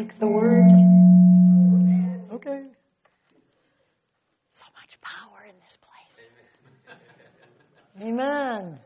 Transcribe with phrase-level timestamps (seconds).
[0.00, 0.64] Speak the word.
[2.32, 2.62] Okay.
[4.52, 6.16] So much power in this place.
[8.08, 8.78] Amen.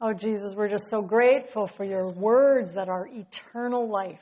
[0.00, 4.20] Oh, Jesus, we're just so grateful for your words that are eternal life.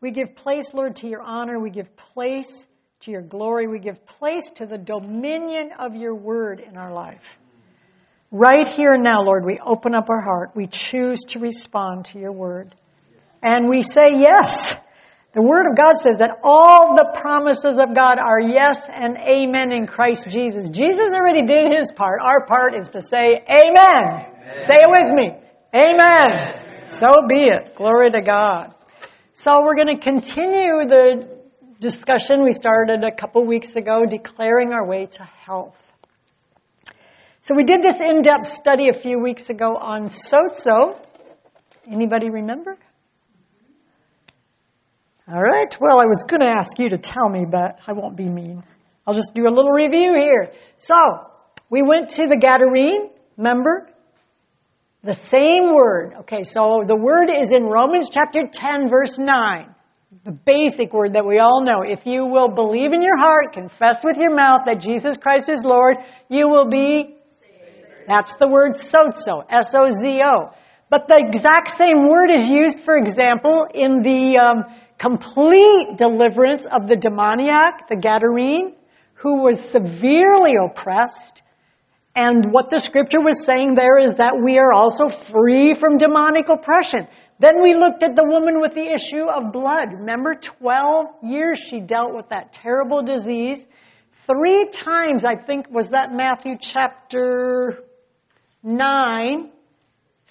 [0.00, 1.58] We give place, Lord, to your honor.
[1.58, 2.64] We give place
[3.00, 3.66] to your glory.
[3.66, 7.22] We give place to the dominion of your word in our life.
[8.30, 10.50] Right here and now, Lord, we open up our heart.
[10.54, 12.74] We choose to respond to your word.
[13.42, 14.74] And we say yes.
[15.34, 19.72] The Word of God says that all the promises of God are yes and amen
[19.72, 20.68] in Christ Jesus.
[20.68, 22.20] Jesus already did his part.
[22.22, 24.26] Our part is to say amen.
[24.66, 25.32] Say it with me.
[25.74, 26.88] Amen.
[26.88, 27.76] So be it.
[27.76, 28.74] Glory to God.
[29.32, 31.40] So we're going to continue the
[31.80, 35.74] discussion we started a couple weeks ago, declaring our way to health.
[37.40, 41.00] So we did this in-depth study a few weeks ago on sozo.
[41.90, 42.76] Anybody remember?
[45.28, 45.76] All right.
[45.80, 48.64] Well, I was going to ask you to tell me, but I won't be mean.
[49.06, 50.52] I'll just do a little review here.
[50.78, 50.94] So,
[51.70, 53.88] we went to the Gadarene, remember?
[55.04, 56.14] The same word.
[56.22, 59.72] Okay, so the word is in Romans chapter 10, verse 9.
[60.24, 61.82] The basic word that we all know.
[61.82, 65.62] If you will believe in your heart, confess with your mouth that Jesus Christ is
[65.64, 65.98] Lord,
[66.28, 68.06] you will be saved.
[68.08, 70.50] that's the word sozo, S-O-Z-O.
[70.90, 76.86] But the exact same word is used, for example, in the um, complete deliverance of
[76.86, 78.72] the demoniac, the Gadarene,
[79.14, 81.42] who was severely oppressed.
[82.14, 86.46] And what the scripture was saying there is that we are also free from demonic
[86.48, 87.08] oppression.
[87.40, 89.92] Then we looked at the woman with the issue of blood.
[89.92, 93.58] Remember, 12 years she dealt with that terrible disease.
[94.26, 97.82] Three times, I think, was that Matthew chapter
[98.62, 99.50] 9.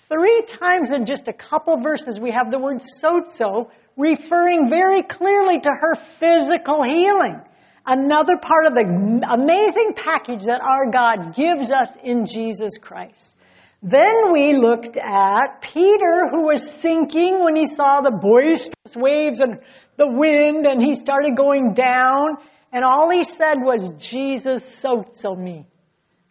[0.08, 3.70] Three times in just a couple verses, we have the word sozo
[4.02, 7.40] referring very clearly to her physical healing.
[7.86, 8.86] Another part of the
[9.32, 13.36] amazing package that our God gives us in Jesus Christ.
[13.84, 19.60] Then we looked at Peter, who was sinking when he saw the boisterous waves and
[19.98, 22.38] the wind, and he started going down,
[22.72, 25.68] and all he said was, Jesus sozo me.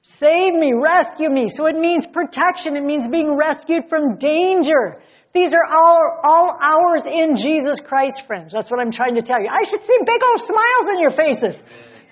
[0.02, 1.48] Save me, rescue me.
[1.48, 2.76] So it means protection.
[2.76, 5.02] It means being rescued from danger.
[5.32, 8.52] These are all, all ours in Jesus Christ, friends.
[8.52, 9.48] That's what I'm trying to tell you.
[9.48, 11.60] I should see big old smiles on your faces.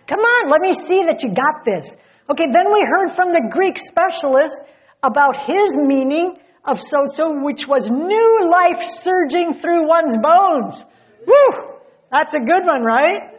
[0.07, 1.97] Come on, let me see that you got this.
[2.31, 4.61] Okay, then we heard from the Greek specialist
[5.03, 10.85] about his meaning of sozo, which was new life surging through one's bones.
[11.27, 11.79] Woo!
[12.13, 13.35] That's a good one, right?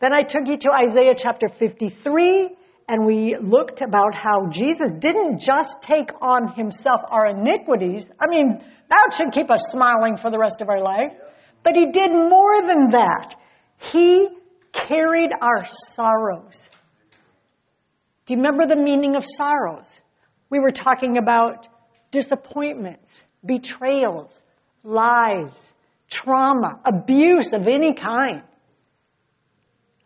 [0.00, 2.50] Then I took you to Isaiah chapter 53,
[2.88, 8.08] and we looked about how Jesus didn't just take on himself our iniquities.
[8.20, 11.12] I mean, that should keep us smiling for the rest of our life.
[11.64, 13.34] But he did more than that.
[13.92, 14.28] He
[14.72, 16.68] carried our sorrows.
[18.26, 19.88] Do you remember the meaning of sorrows?
[20.50, 21.66] We were talking about
[22.10, 23.10] disappointments,
[23.44, 24.38] betrayals,
[24.84, 25.54] lies,
[26.10, 28.42] trauma, abuse of any kind.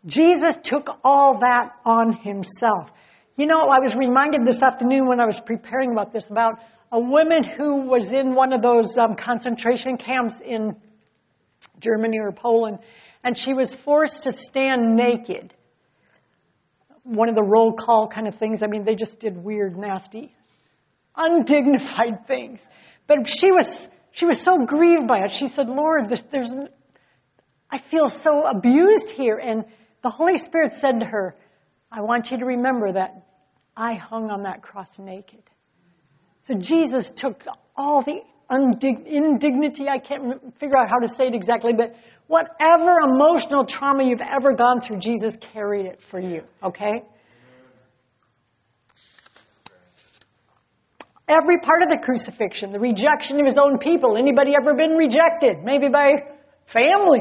[0.07, 2.89] Jesus took all that on himself.
[3.35, 6.59] You know, I was reminded this afternoon when I was preparing about this about
[6.91, 10.77] a woman who was in one of those um, concentration camps in
[11.79, 12.79] Germany or Poland,
[13.23, 15.53] and she was forced to stand naked.
[17.03, 18.63] One of the roll call kind of things.
[18.63, 20.33] I mean, they just did weird, nasty,
[21.15, 22.61] undignified things.
[23.07, 25.31] But she was she was so grieved by it.
[25.37, 26.51] She said, "Lord, there's,
[27.69, 29.65] I feel so abused here." And
[30.03, 31.35] the Holy Spirit said to her,
[31.91, 33.25] "I want you to remember that
[33.75, 35.43] I hung on that cross naked."
[36.43, 37.43] So Jesus took
[37.75, 41.93] all the undig- indignity, I can't figure out how to say it exactly, but
[42.27, 47.03] whatever emotional trauma you've ever gone through, Jesus carried it for you, okay?
[51.29, 54.15] Every part of the crucifixion, the rejection of his own people.
[54.15, 55.61] Anybody ever been rejected?
[55.61, 56.11] Maybe by
[56.67, 57.19] family,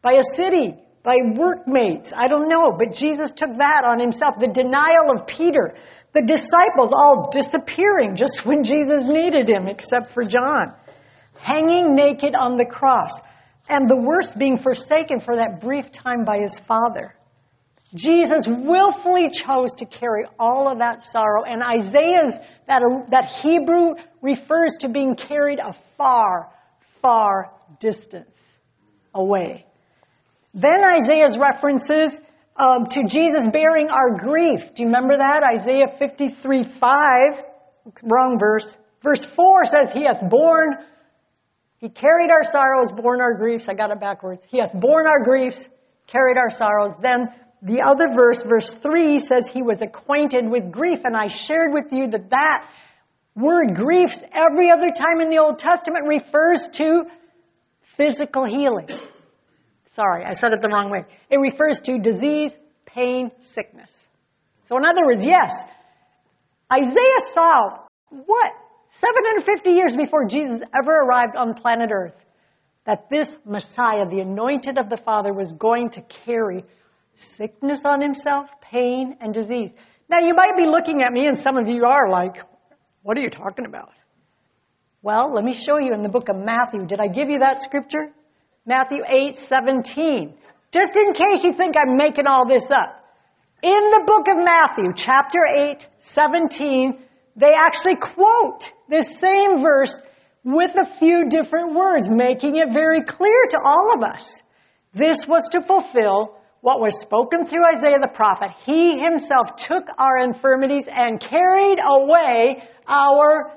[0.00, 2.12] by a city, by workmates.
[2.14, 4.34] I don't know, but Jesus took that on himself.
[4.38, 5.74] The denial of Peter,
[6.12, 10.74] the disciples all disappearing just when Jesus needed him, except for John.
[11.38, 13.12] Hanging naked on the cross.
[13.68, 17.14] And the worst, being forsaken for that brief time by his Father.
[17.94, 22.38] Jesus willfully chose to carry all of that sorrow, and Isaiah's,
[22.68, 26.52] that, that Hebrew refers to being carried a far,
[27.02, 28.30] far distance
[29.12, 29.66] away.
[30.54, 32.20] Then Isaiah's references
[32.56, 34.74] um, to Jesus bearing our grief.
[34.74, 35.42] Do you remember that?
[35.58, 37.44] Isaiah 53 5.
[38.02, 38.74] Wrong verse.
[39.02, 40.76] Verse 4 says, He hath borne,
[41.78, 43.68] He carried our sorrows, borne our griefs.
[43.68, 44.42] I got it backwards.
[44.48, 45.66] He hath borne our griefs,
[46.06, 46.92] carried our sorrows.
[47.00, 47.28] Then
[47.62, 51.00] the other verse, verse 3, says he was acquainted with grief.
[51.04, 52.68] And I shared with you that that
[53.34, 57.04] word griefs every other time in the Old Testament refers to
[57.96, 58.88] physical healing.
[59.96, 61.04] Sorry, I said it the wrong way.
[61.30, 62.52] It refers to disease,
[62.86, 63.90] pain, sickness.
[64.68, 65.52] So in other words, yes,
[66.72, 67.78] Isaiah saw
[68.10, 68.52] what?
[68.90, 72.14] 750 years before Jesus ever arrived on planet Earth,
[72.84, 76.64] that this Messiah, the anointed of the Father, was going to carry
[77.14, 79.70] sickness on himself, pain, and disease.
[80.08, 82.36] Now you might be looking at me, and some of you are like,
[83.02, 83.92] what are you talking about?
[85.02, 86.86] Well, let me show you in the book of Matthew.
[86.86, 88.12] Did I give you that scripture?
[88.66, 90.34] Matthew 8, 17.
[90.72, 93.04] Just in case you think I'm making all this up.
[93.62, 95.40] In the book of Matthew, chapter
[95.72, 96.98] 8, 17,
[97.36, 100.00] they actually quote this same verse
[100.44, 104.40] with a few different words, making it very clear to all of us.
[104.94, 108.50] This was to fulfill what was spoken through Isaiah the prophet.
[108.66, 113.52] He himself took our infirmities and carried away our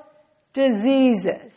[0.52, 1.52] diseases.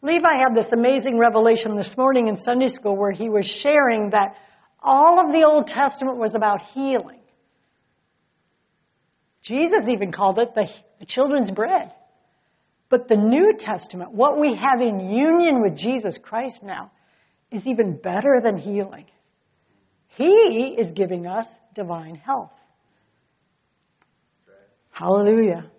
[0.00, 4.36] Levi had this amazing revelation this morning in Sunday school where he was sharing that
[4.80, 7.20] all of the Old Testament was about healing.
[9.42, 11.92] Jesus even called it the, the children's bread.
[12.90, 16.90] But the New Testament, what we have in union with Jesus Christ now,
[17.50, 19.06] is even better than healing.
[20.16, 22.52] He is giving us divine health.
[24.90, 25.70] Hallelujah.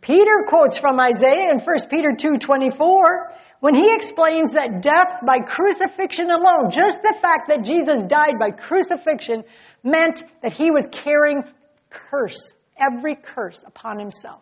[0.00, 3.32] Peter quotes from Isaiah in 1 Peter 2:24
[3.62, 8.50] when he explains that death by crucifixion alone, just the fact that Jesus died by
[8.50, 9.44] crucifixion
[9.84, 11.44] meant that he was carrying
[11.88, 14.40] curse, every curse upon himself.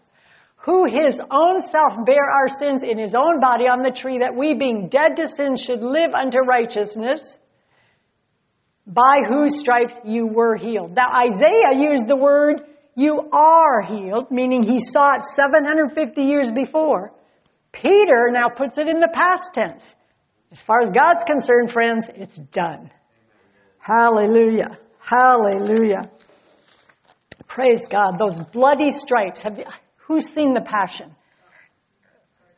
[0.64, 4.34] Who his own self bare our sins in his own body on the tree that
[4.34, 7.38] we being dead to sin should live unto righteousness
[8.86, 10.94] by whose stripes you were healed.
[10.94, 12.62] Now Isaiah used the word
[12.94, 17.12] you are healed, meaning he saw it 750 years before.
[17.72, 19.94] Peter now puts it in the past tense.
[20.52, 22.90] As far as God's concerned, friends, it's done.
[23.78, 24.78] Hallelujah.
[24.98, 26.10] Hallelujah.
[27.46, 28.18] Praise God.
[28.18, 29.42] Those bloody stripes.
[29.42, 29.64] Have you,
[30.06, 31.14] who's seen the passion?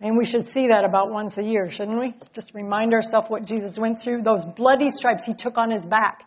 [0.00, 2.14] And we should see that about once a year, shouldn't we?
[2.34, 4.22] Just remind ourselves what Jesus went through.
[4.22, 6.22] Those bloody stripes he took on his back.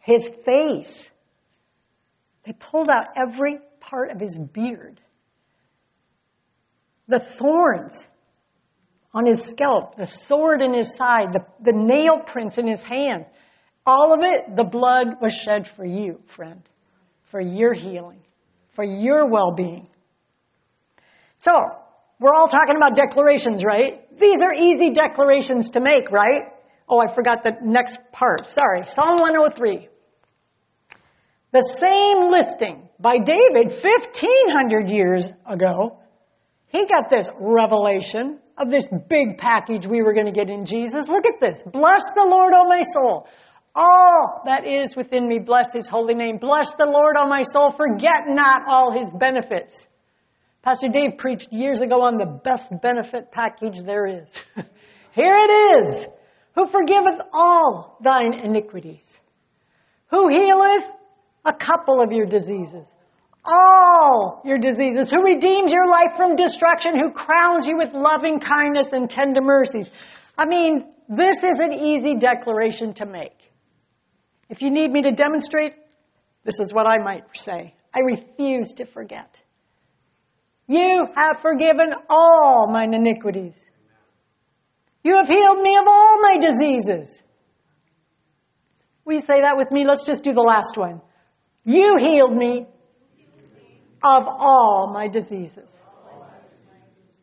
[0.00, 1.08] His face.
[2.44, 5.00] They pulled out every part of his beard.
[7.06, 8.04] The thorns
[9.14, 13.26] on his scalp, the sword in his side, the, the nail prints in his hands.
[13.84, 16.62] All of it, the blood was shed for you, friend,
[17.24, 18.20] for your healing,
[18.74, 19.86] for your well-being.
[21.38, 21.52] So,
[22.20, 24.08] we're all talking about declarations, right?
[24.18, 26.52] These are easy declarations to make, right?
[26.88, 28.48] Oh, I forgot the next part.
[28.48, 28.86] Sorry.
[28.86, 29.88] Psalm 103.
[31.52, 35.98] The same listing by David 1500 years ago.
[36.68, 41.08] He got this revelation of this big package we were going to get in Jesus.
[41.08, 41.62] Look at this.
[41.64, 43.26] Bless the Lord, O my soul.
[43.74, 46.38] All that is within me, bless his holy name.
[46.38, 47.70] Bless the Lord, O my soul.
[47.70, 49.86] Forget not all his benefits
[50.62, 54.32] Pastor Dave preached years ago on the best benefit package there is.
[55.12, 56.06] Here it is.
[56.54, 59.02] Who forgiveth all thine iniquities.
[60.10, 60.84] Who healeth
[61.44, 62.86] a couple of your diseases.
[63.44, 65.10] All your diseases.
[65.10, 66.92] Who redeems your life from destruction.
[66.94, 69.90] Who crowns you with loving kindness and tender mercies.
[70.38, 73.36] I mean, this is an easy declaration to make.
[74.48, 75.74] If you need me to demonstrate,
[76.44, 77.74] this is what I might say.
[77.94, 79.38] I refuse to forget.
[80.66, 83.54] You have forgiven all mine iniquities.
[85.04, 87.20] You have healed me of all my diseases.
[89.04, 89.84] Will you say that with me?
[89.86, 91.00] Let's just do the last one.
[91.64, 92.66] You healed me
[94.04, 95.68] of all my diseases.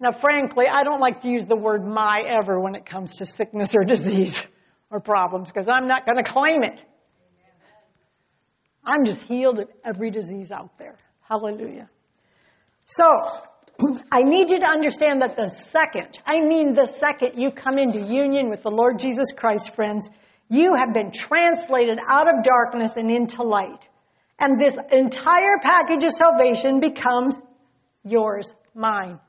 [0.01, 3.25] Now, frankly, I don't like to use the word my ever when it comes to
[3.25, 4.39] sickness or disease.
[4.91, 6.81] or problems because I'm not going to claim it.
[8.83, 10.97] I'm just healed of every disease out there.
[11.21, 11.89] Hallelujah.
[12.85, 13.05] So,
[14.11, 17.99] I need you to understand that the second, I mean the second you come into
[17.99, 20.09] union with the Lord Jesus Christ, friends,
[20.49, 23.87] you have been translated out of darkness and into light.
[24.39, 27.39] And this entire package of salvation becomes
[28.03, 29.19] yours, mine.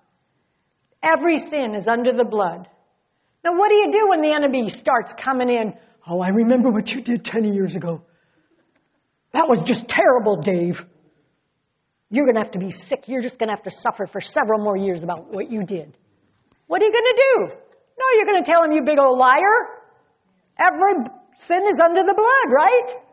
[1.02, 2.68] Every sin is under the blood.
[3.44, 5.74] Now, what do you do when the enemy starts coming in?
[6.08, 8.02] Oh, I remember what you did 10 years ago.
[9.32, 10.78] That was just terrible, Dave.
[12.10, 13.04] You're going to have to be sick.
[13.06, 15.96] You're just going to have to suffer for several more years about what you did.
[16.66, 17.56] What are you going to do?
[17.98, 19.56] No, you're going to tell him, you big old liar.
[20.60, 21.04] Every
[21.38, 23.09] sin is under the blood, right?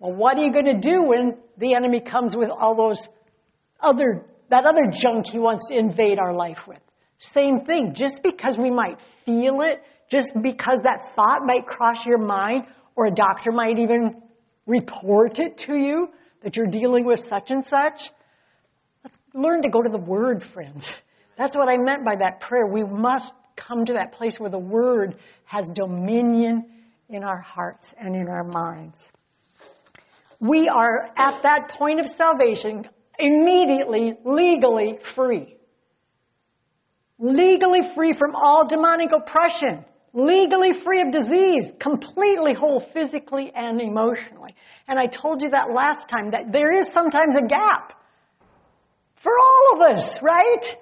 [0.00, 3.06] Well, what are you going to do when the enemy comes with all those
[3.82, 6.80] other, that other junk he wants to invade our life with?
[7.20, 7.92] Same thing.
[7.94, 12.64] Just because we might feel it, just because that thought might cross your mind,
[12.96, 14.22] or a doctor might even
[14.66, 16.08] report it to you
[16.42, 18.00] that you're dealing with such and such,
[19.04, 20.90] let's learn to go to the Word, friends.
[21.36, 22.66] That's what I meant by that prayer.
[22.66, 26.64] We must come to that place where the Word has dominion
[27.10, 29.06] in our hearts and in our minds.
[30.40, 35.56] We are at that point of salvation immediately, legally free.
[37.18, 39.84] Legally free from all demonic oppression.
[40.14, 41.70] Legally free of disease.
[41.78, 44.54] Completely whole physically and emotionally.
[44.88, 47.92] And I told you that last time that there is sometimes a gap
[49.16, 50.76] for all of us, right?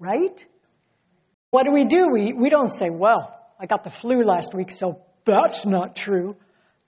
[0.00, 0.44] Right?
[1.50, 2.08] What do we do?
[2.12, 6.36] We, we don't say, well, I got the flu last week, so that's not true.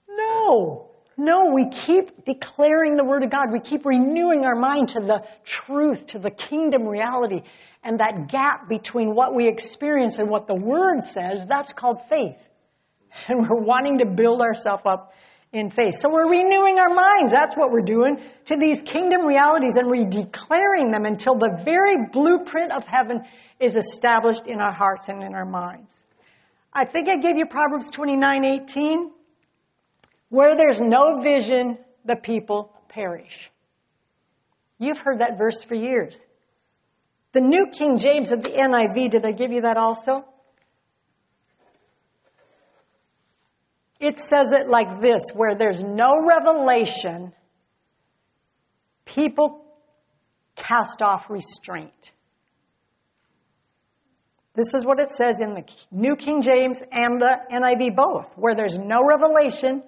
[0.09, 0.88] No.
[1.19, 3.51] No, we keep declaring the Word of God.
[3.51, 7.41] We keep renewing our mind to the truth, to the kingdom reality.
[7.83, 12.37] And that gap between what we experience and what the Word says, that's called faith.
[13.27, 15.11] And we're wanting to build ourselves up
[15.51, 15.95] in faith.
[15.99, 17.33] So we're renewing our minds.
[17.33, 21.97] That's what we're doing to these kingdom realities and we're declaring them until the very
[22.13, 23.23] blueprint of heaven
[23.59, 25.91] is established in our hearts and in our minds.
[26.71, 29.11] I think I gave you Proverbs 29, 18.
[30.29, 33.51] Where there's no vision, the people perish.
[34.77, 36.17] You've heard that verse for years.
[37.33, 40.25] The New King James of the NIV, did I give you that also?
[43.99, 47.33] It says it like this where there's no revelation,
[49.05, 49.65] people
[50.55, 52.11] cast off restraint.
[54.55, 58.31] This is what it says in the New King James and the NIV both.
[58.37, 59.83] Where there's no revelation,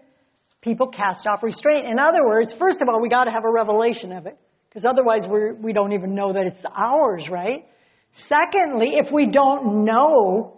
[0.62, 1.88] people cast off restraint.
[1.88, 4.38] In other words, first of all, we got to have a revelation of it,
[4.70, 7.66] because otherwise we're, we don't even know that it's ours, right?
[8.14, 10.58] Secondly, if we don't know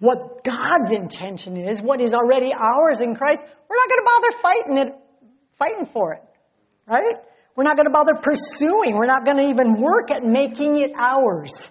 [0.00, 4.42] what God's intention is, what is already ours in Christ, we're not going to bother
[4.42, 4.94] fighting it,
[5.58, 6.22] fighting for it,
[6.86, 7.16] right?
[7.56, 8.96] We're not going to bother pursuing.
[8.96, 11.70] We're not going to even work at making it ours.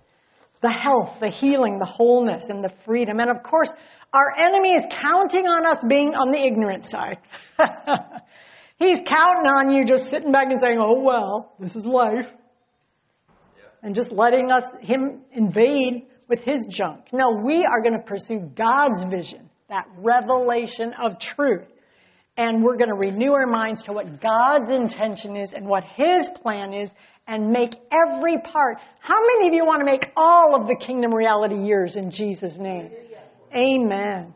[0.61, 3.19] The health, the healing, the wholeness, and the freedom.
[3.19, 3.69] And of course,
[4.13, 7.17] our enemy is counting on us being on the ignorant side.
[8.77, 12.27] He's counting on you just sitting back and saying, oh well, this is life.
[13.81, 17.07] And just letting us, him invade with his junk.
[17.11, 21.67] No, we are going to pursue God's vision, that revelation of truth.
[22.37, 26.29] And we're going to renew our minds to what God's intention is and what his
[26.41, 26.89] plan is
[27.27, 28.77] and make every part.
[28.99, 32.57] How many of you want to make all of the kingdom reality yours in Jesus'
[32.57, 32.89] name?
[33.55, 34.33] Amen.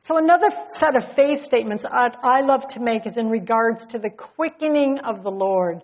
[0.00, 4.10] So another set of faith statements I love to make is in regards to the
[4.10, 5.82] quickening of the Lord.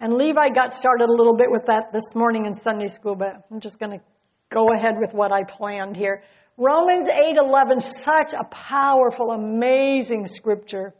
[0.00, 3.46] And Levi got started a little bit with that this morning in Sunday school, but
[3.50, 4.04] I'm just going to
[4.50, 6.22] go ahead with what I planned here.
[6.56, 10.92] Romans 8:11 such a powerful amazing scripture.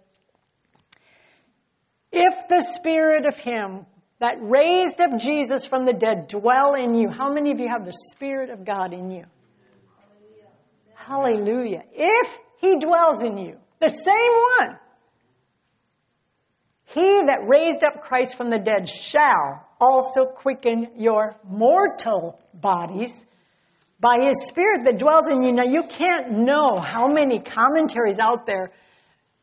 [2.10, 3.86] If the spirit of him
[4.20, 7.84] that raised up Jesus from the dead dwell in you, how many of you have
[7.84, 9.24] the spirit of God in you?
[11.06, 11.82] Hallelujah.
[11.92, 14.78] If he dwells in you, the same one.
[16.86, 23.22] He that raised up Christ from the dead shall also quicken your mortal bodies
[24.00, 25.52] by his spirit that dwells in you.
[25.52, 28.70] Now you can't know how many commentaries out there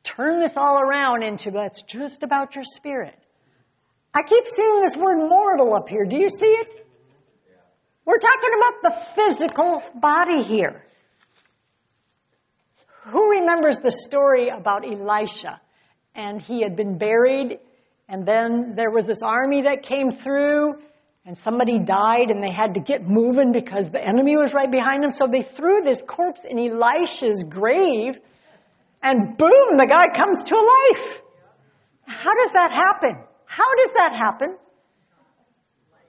[0.03, 3.15] turn this all around into that's just about your spirit.
[4.13, 6.05] I keep seeing this word mortal up here.
[6.05, 6.87] Do you see it?
[8.05, 10.83] We're talking about the physical body here.
[13.09, 15.59] Who remembers the story about Elisha?
[16.13, 17.59] And he had been buried,
[18.09, 20.73] and then there was this army that came through,
[21.25, 25.03] and somebody died and they had to get moving because the enemy was right behind
[25.03, 25.11] them.
[25.11, 28.15] So they threw this corpse in Elisha's grave
[29.03, 31.21] and boom, the guy comes to life.
[32.05, 33.23] How does that happen?
[33.45, 34.57] How does that happen?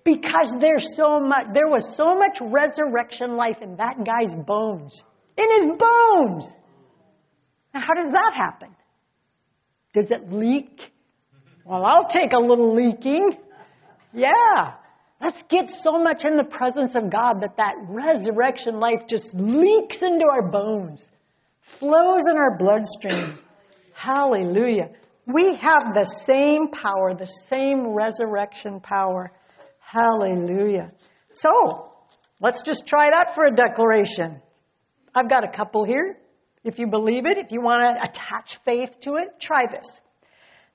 [0.04, 5.02] Because there's so much, there was so much resurrection life in that guy's bones.
[5.36, 6.52] In his bones!
[7.74, 8.68] Now, how does that happen?
[9.94, 10.90] Does it leak?
[11.64, 13.36] Well, I'll take a little leaking.
[14.12, 14.74] Yeah.
[15.20, 20.02] Let's get so much in the presence of God that that resurrection life just leaks
[20.02, 21.08] into our bones,
[21.78, 23.38] flows in our bloodstream.
[23.94, 24.90] Hallelujah.
[25.26, 29.30] We have the same power, the same resurrection power.
[29.78, 30.90] Hallelujah.
[31.32, 31.92] So,
[32.40, 34.42] let's just try that for a declaration.
[35.14, 36.18] I've got a couple here.
[36.64, 40.00] If you believe it, if you want to attach faith to it, try this.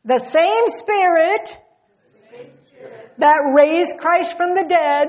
[0.03, 1.58] The same Spirit
[3.17, 5.08] that raised Christ from the dead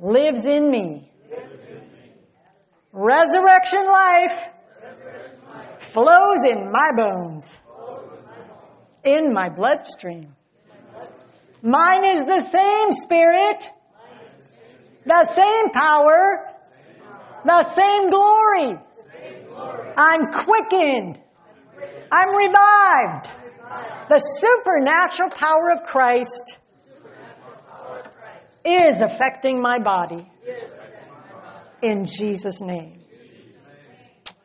[0.00, 1.10] lives in me.
[2.92, 4.48] Resurrection life
[5.78, 7.56] flows in my bones,
[9.04, 10.34] in my bloodstream.
[11.62, 13.70] Mine is the same Spirit,
[15.06, 16.53] the same power,
[17.44, 18.78] the same glory.
[19.96, 21.20] I'm quickened.
[22.10, 23.30] I'm revived.
[24.08, 26.58] The supernatural power of Christ
[28.64, 30.26] is affecting my body.
[31.82, 33.00] In Jesus' name.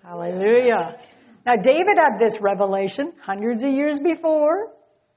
[0.03, 0.97] Hallelujah.
[1.45, 4.71] Now, David had this revelation hundreds of years before,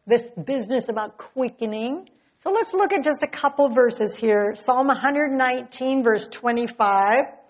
[0.06, 2.08] this business about quickening.
[2.42, 4.54] So let's look at just a couple verses here.
[4.54, 7.41] Psalm 119, verse 25.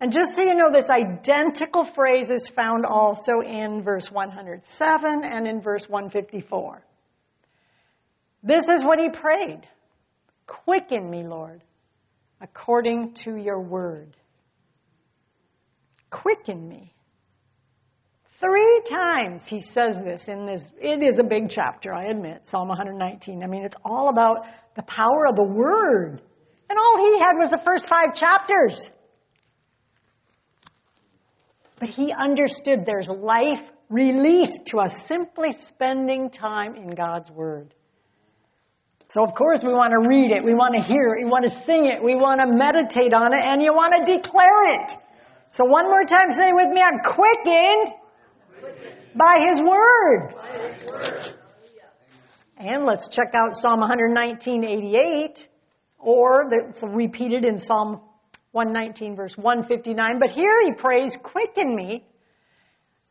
[0.00, 5.46] And just so you know, this identical phrase is found also in verse 107 and
[5.48, 6.82] in verse 154.
[8.42, 9.62] This is what he prayed
[10.46, 11.62] Quicken me, Lord,
[12.40, 14.16] according to your word.
[16.10, 16.94] Quicken me.
[18.40, 20.70] Three times he says this in this.
[20.80, 23.42] It is a big chapter, I admit, Psalm 119.
[23.42, 24.46] I mean, it's all about
[24.76, 26.22] the power of the word.
[26.70, 28.90] And all he had was the first five chapters.
[31.78, 37.74] But he understood there's life released to us simply spending time in God's Word.
[39.08, 41.44] So, of course, we want to read it, we want to hear it, we want
[41.44, 44.92] to sing it, we want to meditate on it, and you want to declare it.
[45.50, 47.94] So, one more time, say with me I'm quickened,
[49.14, 50.34] by His Word.
[50.34, 51.34] By His Word.
[52.58, 55.46] And let's check out Psalm 119.88,
[55.98, 58.00] or it's repeated in Psalm
[58.52, 60.18] 119 verse 159.
[60.18, 62.04] But here he prays, quicken me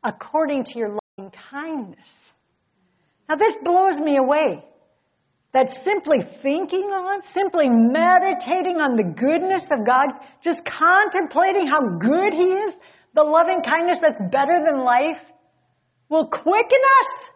[0.03, 2.07] according to your loving kindness.
[3.29, 4.63] Now this blows me away.
[5.53, 10.07] That simply thinking on, simply meditating on the goodness of God,
[10.43, 12.75] just contemplating how good He is,
[13.15, 15.21] the loving kindness that's better than life,
[16.09, 17.29] will quicken us.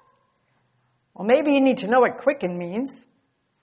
[1.15, 2.99] Well, maybe you need to know what quicken means.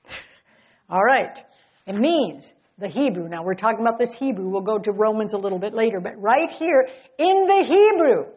[0.90, 1.38] All right.
[1.86, 3.28] It means the Hebrew.
[3.28, 4.48] Now we're talking about this Hebrew.
[4.48, 6.88] We'll go to Romans a little bit later, but right here
[7.18, 8.32] in the Hebrew,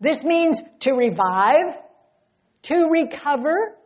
[0.00, 1.76] this means to revive,
[2.62, 3.76] to recover.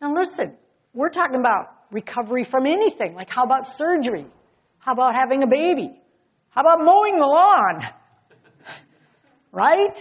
[0.00, 0.56] Now listen,
[0.92, 3.14] we're talking about recovery from anything.
[3.14, 4.26] Like how about surgery?
[4.78, 6.00] How about having a baby?
[6.50, 7.82] How about mowing the lawn?
[9.52, 9.96] Right?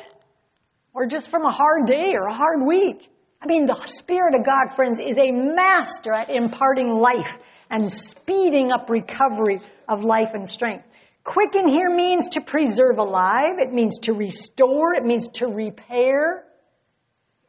[0.95, 3.07] Or just from a hard day or a hard week.
[3.39, 7.31] I mean, the Spirit of God, friends, is a master at imparting life
[7.73, 9.59] and speeding up recovery
[9.89, 10.85] of life and strength.
[11.23, 13.57] Quicken here means to preserve alive.
[13.57, 14.93] It means to restore.
[14.93, 16.45] It means to repair.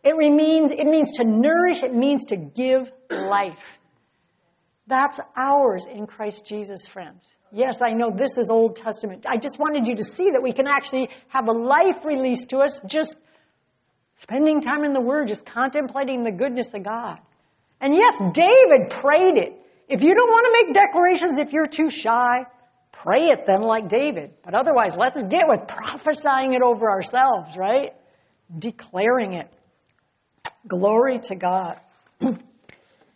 [0.03, 1.83] It means, it means to nourish.
[1.83, 3.59] It means to give life.
[4.87, 7.21] That's ours in Christ Jesus, friends.
[7.53, 9.27] Yes, I know this is Old Testament.
[9.29, 12.59] I just wanted you to see that we can actually have a life released to
[12.61, 13.15] us just
[14.21, 17.19] spending time in the Word, just contemplating the goodness of God.
[17.79, 19.61] And yes, David prayed it.
[19.89, 22.47] If you don't want to make declarations if you're too shy,
[22.93, 24.33] pray it then like David.
[24.45, 27.93] But otherwise, let's get with prophesying it over ourselves, right?
[28.59, 29.55] Declaring it.
[30.67, 31.77] Glory to God.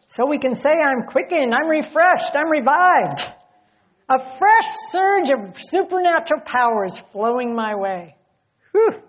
[0.09, 3.27] so we can say, I'm quickened, I'm refreshed, I'm revived.
[4.11, 8.17] A fresh surge of supernatural powers flowing my way.
[8.73, 9.03] Whew.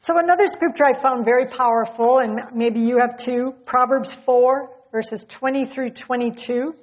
[0.00, 5.24] So another scripture I found very powerful, and maybe you have too, Proverbs 4, verses
[5.28, 6.74] 20 through 22.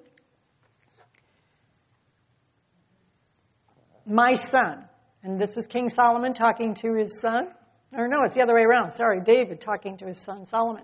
[4.06, 4.86] My son,
[5.24, 7.48] and this is King Solomon talking to his son.
[7.92, 8.92] Or no, it's the other way around.
[8.92, 10.84] Sorry, David talking to his son Solomon.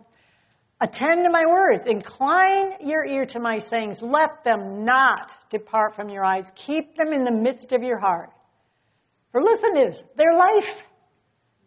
[0.80, 1.86] Attend to my words.
[1.86, 4.02] Incline your ear to my sayings.
[4.02, 6.52] Let them not depart from your eyes.
[6.56, 8.32] Keep them in the midst of your heart.
[9.32, 10.84] For listen to this, their life,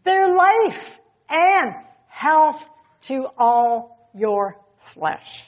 [0.05, 1.75] their life and
[2.09, 2.67] health
[3.03, 4.57] to all your
[4.94, 5.44] flesh.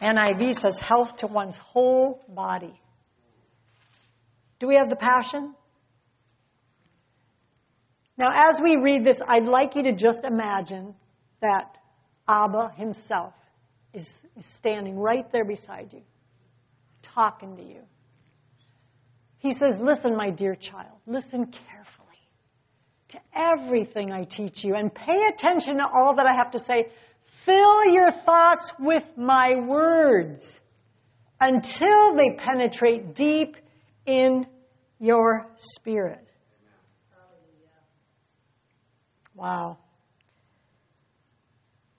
[0.00, 2.78] NIV says health to one's whole body.
[4.58, 5.54] Do we have the passion?
[8.18, 10.94] Now, as we read this, I'd like you to just imagine
[11.40, 11.76] that
[12.28, 13.34] Abba himself
[13.92, 16.02] is, is standing right there beside you,
[17.02, 17.82] talking to you.
[19.38, 22.06] He says, Listen, my dear child, listen carefully
[23.08, 26.86] to everything I teach you and pay attention to all that I have to say.
[27.46, 30.44] Fill your thoughts with my words
[31.40, 33.56] until they penetrate deep
[34.04, 34.46] in
[34.98, 36.26] your spirit.
[39.36, 39.78] Wow.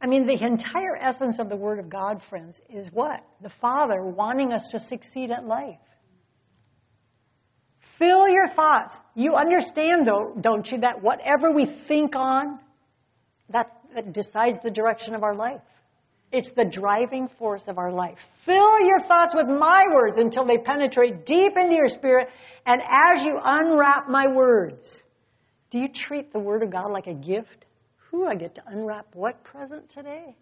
[0.01, 3.23] I mean, the entire essence of the Word of God, friends, is what?
[3.41, 5.79] The Father wanting us to succeed at life.
[7.97, 8.97] Fill your thoughts.
[9.15, 12.59] You understand, though, don't you, that whatever we think on,
[13.49, 15.59] that, that decides the direction of our life.
[16.31, 18.19] It's the driving force of our life.
[18.45, 22.27] Fill your thoughts with my words until they penetrate deep into your spirit.
[22.63, 25.01] And as you unwrap my words,
[25.71, 27.65] do you treat the Word of God like a gift?
[28.11, 30.35] Who I get to unwrap what present today?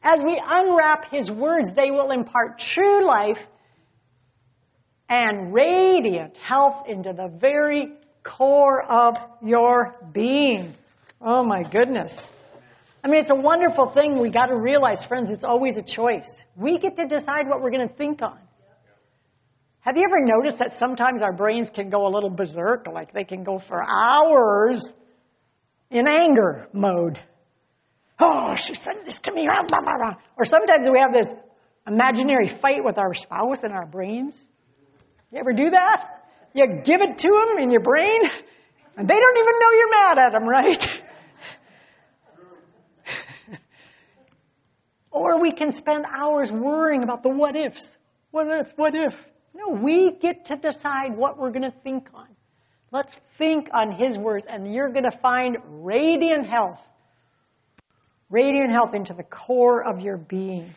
[0.00, 3.38] As we unwrap His words, they will impart true life
[5.08, 7.88] and radiant health into the very
[8.22, 10.74] core of your being.
[11.20, 12.28] Oh my goodness.
[13.04, 14.20] I mean, it's a wonderful thing.
[14.20, 16.42] We got to realize, friends, it's always a choice.
[16.56, 18.38] We get to decide what we're going to think on.
[19.80, 23.24] Have you ever noticed that sometimes our brains can go a little berserk, like they
[23.24, 24.92] can go for hours
[25.90, 27.18] in anger mode?
[28.20, 29.48] Oh, she said this to me.
[29.48, 31.34] Or sometimes we have this
[31.84, 34.36] imaginary fight with our spouse in our brains.
[35.32, 36.22] You ever do that?
[36.54, 38.20] You give it to them in your brain,
[38.96, 40.86] and they don't even know you're mad at them, right?
[45.22, 47.88] or we can spend hours worrying about the what ifs.
[48.32, 48.72] What if?
[48.76, 49.14] What if?
[49.54, 52.26] No, we get to decide what we're going to think on.
[52.90, 56.80] Let's think on His words, and you're going to find radiant health.
[58.30, 60.74] Radiant health into the core of your being.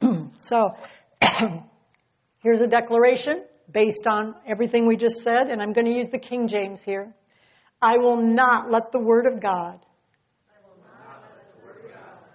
[0.38, 0.76] so,
[2.42, 6.18] here's a declaration based on everything we just said, and I'm going to use the
[6.18, 7.12] King James here.
[7.82, 9.80] I will not let the Word of God,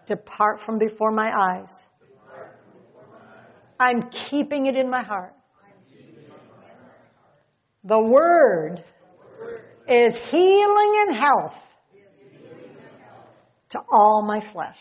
[0.06, 1.86] depart from before my eyes
[3.80, 5.34] I'm keeping it in my heart.
[7.84, 8.84] The Word
[9.90, 11.60] is healing and health
[13.70, 14.78] to all my flesh.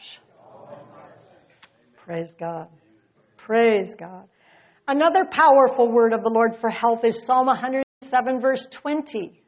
[2.04, 2.68] Praise God.
[3.38, 4.28] Praise God.
[4.86, 9.40] Another powerful word of the Lord for health is Psalm 107, verse 20.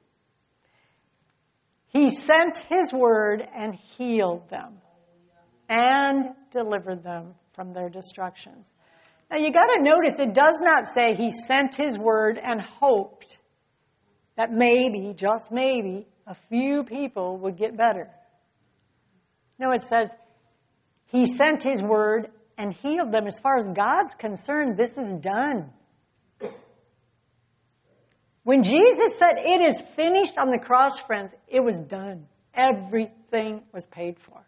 [1.89, 4.79] He sent His word and healed them
[5.75, 8.65] and delivered them from their destructions.
[9.31, 13.39] Now you got to notice it does not say he sent his word and hoped
[14.37, 18.09] that maybe, just maybe, a few people would get better.
[19.59, 20.11] No, it says
[21.07, 23.27] he sent his word and healed them.
[23.27, 25.71] As far as God's concerned, this is done.
[28.45, 32.27] When Jesus said, It is finished on the cross, friends, it was done.
[32.55, 34.45] Everything was paid for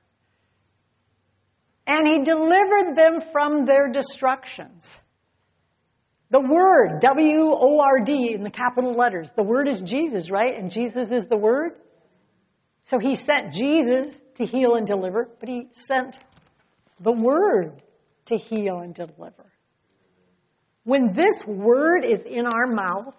[1.87, 4.96] and he delivered them from their destructions.
[6.31, 10.55] The word, W O R D in the capital letters, the word is Jesus, right?
[10.59, 11.72] And Jesus is the word.
[12.85, 16.18] So he sent Jesus to heal and deliver, but he sent
[17.01, 17.83] the word
[18.27, 19.53] to heal and deliver.
[20.85, 23.14] When this word is in our mouth,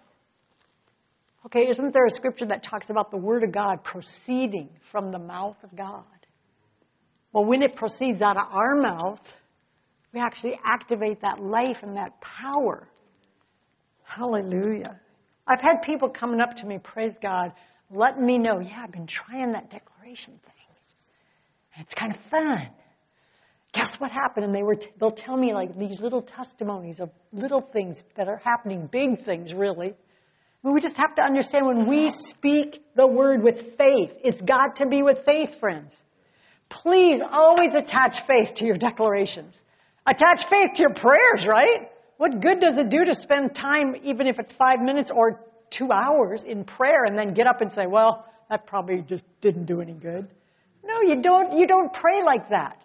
[1.46, 5.18] okay, isn't there a scripture that talks about the word of God proceeding from the
[5.18, 6.04] mouth of God?
[7.40, 9.20] When it proceeds out of our mouth,
[10.12, 12.88] we actually activate that life and that power.
[14.02, 14.98] Hallelujah.
[15.46, 17.52] I've had people coming up to me, praise God,
[17.90, 20.52] letting me know, yeah, I've been trying that declaration thing.
[21.78, 22.68] It's kind of fun.
[23.72, 24.46] Guess what happened?
[24.46, 28.28] And they were, t- they'll tell me like these little testimonies of little things that
[28.28, 29.94] are happening, big things really.
[30.62, 34.86] We just have to understand when we speak the word with faith, it's got to
[34.86, 35.94] be with faith, friends.
[36.70, 39.54] Please always attach faith to your declarations.
[40.06, 41.90] Attach faith to your prayers, right?
[42.18, 45.90] What good does it do to spend time, even if it's five minutes or two
[45.92, 49.80] hours in prayer and then get up and say, well, that probably just didn't do
[49.80, 50.28] any good?
[50.84, 52.80] No, you don't, you don't pray like that.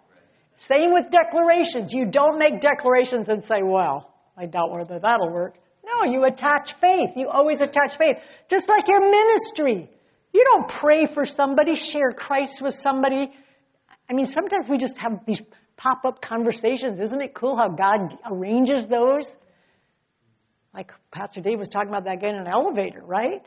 [0.56, 1.92] Same with declarations.
[1.92, 5.56] You don't make declarations and say, well, I doubt whether that'll work.
[5.84, 7.10] No, you attach faith.
[7.16, 8.16] You always attach faith.
[8.48, 9.90] Just like your ministry.
[10.32, 13.30] You don't pray for somebody, share Christ with somebody.
[14.08, 15.40] I mean, sometimes we just have these
[15.76, 17.00] pop up conversations.
[17.00, 19.30] Isn't it cool how God arranges those?
[20.74, 23.42] Like Pastor Dave was talking about that guy in an elevator, right?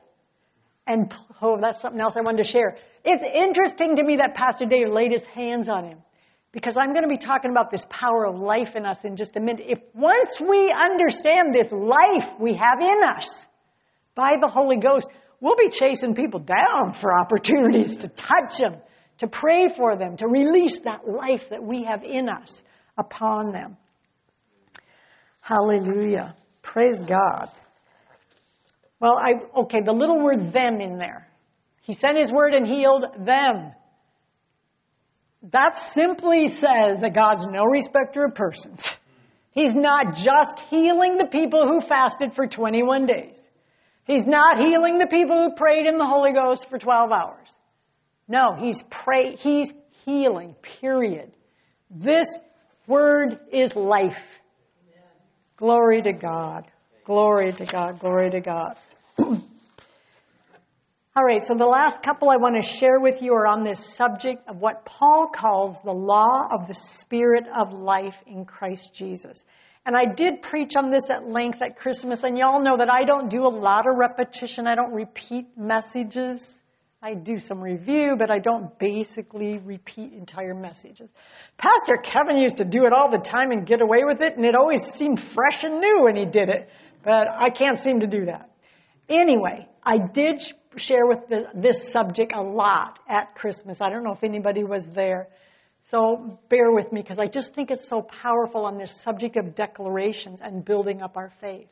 [0.87, 2.77] And oh, that's something else I wanted to share.
[3.03, 5.97] It's interesting to me that Pastor Dave laid his hands on him
[6.53, 9.35] because I'm going to be talking about this power of life in us in just
[9.35, 9.65] a minute.
[9.67, 13.45] If once we understand this life we have in us
[14.15, 15.07] by the Holy Ghost,
[15.41, 18.77] we'll be chasing people down for opportunities to touch them,
[19.19, 22.61] to pray for them, to release that life that we have in us
[22.97, 23.77] upon them.
[25.41, 26.35] Hallelujah.
[26.61, 27.49] Praise God.
[28.99, 31.27] Well, I, okay, the little word them in there.
[31.83, 33.71] He sent his word and healed them.
[35.51, 38.89] That simply says that God's no respecter of persons.
[39.51, 43.41] He's not just healing the people who fasted for 21 days.
[44.05, 47.47] He's not healing the people who prayed in the Holy Ghost for 12 hours.
[48.27, 49.71] No, he's pray, he's
[50.05, 51.31] healing, period.
[51.89, 52.27] This
[52.87, 54.17] word is life.
[55.57, 56.65] Glory to God.
[57.05, 57.99] Glory to God.
[57.99, 58.77] Glory to God.
[61.17, 63.95] All right, so the last couple I want to share with you are on this
[63.95, 69.43] subject of what Paul calls the law of the Spirit of life in Christ Jesus.
[69.83, 73.03] And I did preach on this at length at Christmas, and y'all know that I
[73.03, 74.67] don't do a lot of repetition.
[74.67, 76.56] I don't repeat messages.
[77.01, 81.09] I do some review, but I don't basically repeat entire messages.
[81.57, 84.43] Pastor Kevin used to do it all the time and get away with it, and
[84.43, 86.69] it always seemed fresh and new when he did it.
[87.03, 88.49] But I can't seem to do that.
[89.09, 90.41] Anyway, I did
[90.77, 93.79] share with the, this subject a lot at Christmas.
[93.79, 95.27] I don't know if anybody was there.
[95.91, 99.55] So bear with me because I just think it's so powerful on this subject of
[99.55, 101.69] declarations and building up our faith.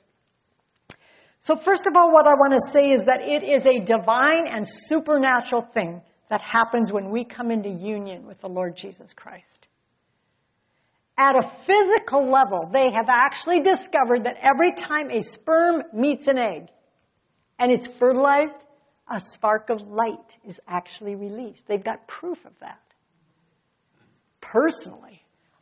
[1.45, 4.47] So first of all, what I want to say is that it is a divine
[4.47, 9.67] and supernatural thing that happens when we come into union with the Lord Jesus Christ.
[11.15, 16.39] At a physical level, they have actually discovered that every time a sperm meets an
[16.39, 16.69] egg
[17.59, 18.65] and it's fertilized,
[19.07, 21.61] a spark of light is actually released.
[21.67, 22.81] They've got proof of that.
[24.41, 25.21] Personally,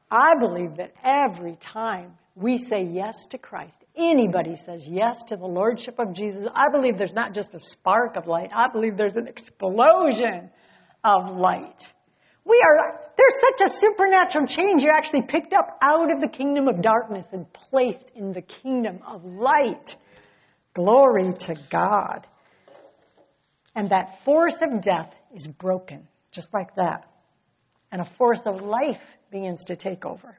[0.10, 5.46] I believe that every time we say yes to Christ, anybody says yes to the
[5.46, 9.16] Lordship of Jesus, I believe there's not just a spark of light, I believe there's
[9.16, 10.50] an explosion
[11.04, 11.94] of light.
[12.46, 14.84] We are, there's such a supernatural change.
[14.84, 19.00] You're actually picked up out of the kingdom of darkness and placed in the kingdom
[19.08, 19.96] of light.
[20.74, 22.28] Glory to God.
[23.76, 27.10] And that force of death is broken, just like that.
[27.92, 30.38] And a force of life begins to take over.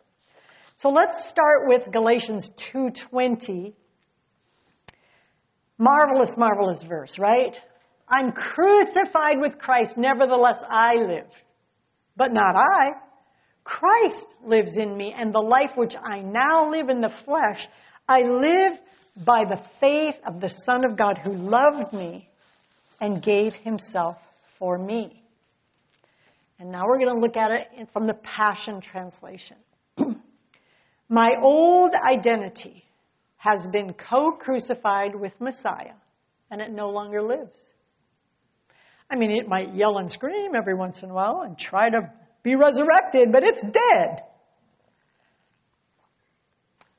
[0.76, 3.74] So let's start with Galatians 2:20.
[5.78, 7.54] Marvelous, marvelous verse, right?
[8.08, 11.30] I'm crucified with Christ, nevertheless I live.
[12.16, 12.92] But not I.
[13.64, 17.66] Christ lives in me, and the life which I now live in the flesh,
[18.08, 18.78] I live
[19.16, 22.28] by the faith of the Son of God who loved me
[23.00, 24.18] and gave himself
[24.58, 25.22] for me.
[26.58, 29.56] And now we're going to look at it from the Passion Translation.
[31.08, 32.84] My old identity
[33.36, 35.94] has been co crucified with Messiah,
[36.50, 37.60] and it no longer lives.
[39.10, 42.10] I mean, it might yell and scream every once in a while and try to
[42.42, 44.22] be resurrected, but it's dead.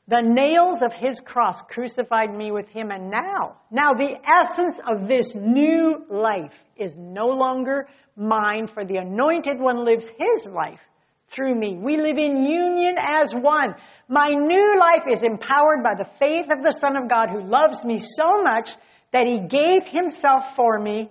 [0.08, 5.08] The nails of his cross crucified me with him, and now, now the essence of
[5.08, 10.80] this new life is no longer mine, for the anointed one lives his life
[11.30, 11.78] through me.
[11.78, 13.76] We live in union as one.
[14.08, 17.84] My new life is empowered by the faith of the Son of God who loves
[17.84, 18.70] me so much
[19.12, 21.10] that he gave himself for me.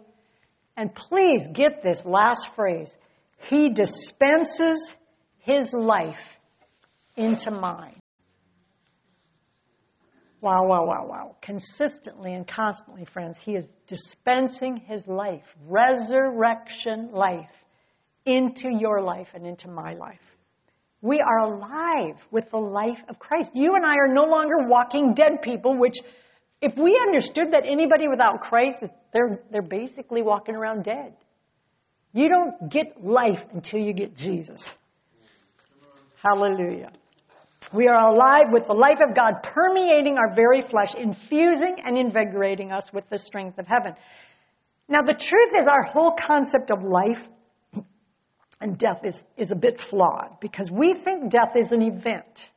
[0.77, 2.94] And please get this last phrase.
[3.48, 4.90] He dispenses
[5.38, 6.16] his life
[7.16, 8.00] into mine.
[10.44, 11.37] Wow, wow, wow, wow.
[11.40, 17.48] Consistently and constantly, friends, He is dispensing His life, resurrection life,
[18.27, 20.21] into your life and into my life.
[21.01, 23.51] We are alive with the life of Christ.
[23.55, 25.99] You and I are no longer walking dead people, which,
[26.63, 31.13] if we understood that anybody without Christ, is they're, they're basically walking around dead.
[32.15, 34.67] You don't get life until you get Jesus.
[36.23, 36.93] Hallelujah.
[37.73, 42.73] We are alive with the life of God permeating our very flesh, infusing and invigorating
[42.73, 43.95] us with the strength of heaven.
[44.89, 47.23] Now, the truth is, our whole concept of life
[48.61, 52.49] and death is, is a bit flawed because we think death is an event.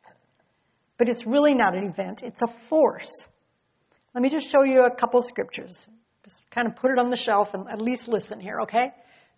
[0.97, 3.25] But it's really not an event, it's a force.
[4.13, 5.85] Let me just show you a couple scriptures.
[6.23, 8.91] Just kind of put it on the shelf and at least listen here, okay?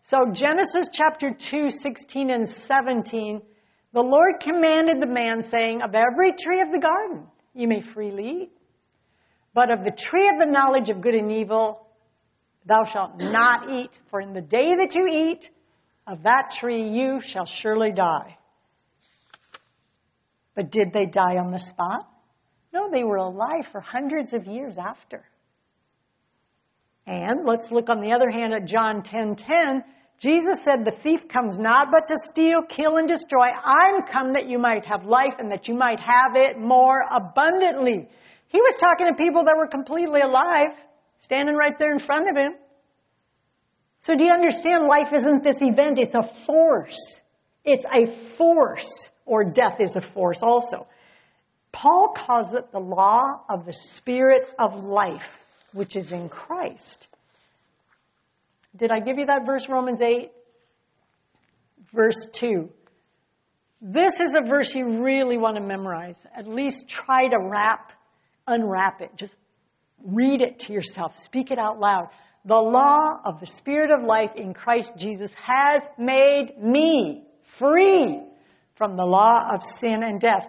[0.03, 3.41] So Genesis chapter 2, 16 and 17,
[3.93, 8.43] the Lord commanded the man saying, of every tree of the garden you may freely
[8.43, 8.51] eat,
[9.53, 11.85] but of the tree of the knowledge of good and evil
[12.65, 15.49] thou shalt not eat, for in the day that you eat
[16.09, 18.35] of that tree you shall surely die.
[20.55, 22.09] But did they die on the spot?
[22.73, 25.23] No, they were alive for hundreds of years after.
[27.05, 29.03] And let's look on the other hand at John 10:10.
[29.03, 29.83] 10, 10.
[30.17, 33.47] Jesus said, "The thief comes not but to steal, kill and destroy.
[33.47, 38.09] I'm come that you might have life and that you might have it more abundantly."
[38.47, 40.75] He was talking to people that were completely alive,
[41.19, 42.55] standing right there in front of him.
[44.09, 47.19] So do you understand life isn't this event, it's a force.
[47.63, 50.87] It's a force, or death is a force also.
[51.71, 55.29] Paul calls it the law of the Spirit of life,
[55.73, 57.07] which is in Christ.
[58.75, 60.31] Did I give you that verse, Romans 8?
[61.93, 62.67] Verse 2.
[63.79, 66.17] This is a verse you really want to memorize.
[66.35, 67.91] At least try to wrap,
[68.47, 69.11] unwrap it.
[69.17, 69.35] Just
[70.03, 71.15] read it to yourself.
[71.15, 72.07] Speak it out loud.
[72.45, 77.23] The law of the Spirit of life in Christ Jesus has made me
[77.57, 78.21] free
[78.75, 80.45] from the law of sin and death.